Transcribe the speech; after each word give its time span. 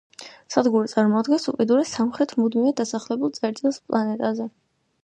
სადგური 0.53 0.89
წარმოადგენს 0.93 1.45
უკიდურეს 1.53 1.93
სამხრეთ 1.99 2.35
მუდმივად 2.41 2.81
დასახლებულ 2.83 3.37
წერტილს 3.39 3.83
პლანეტაზე. 3.87 4.53